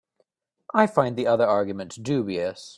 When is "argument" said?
1.45-2.01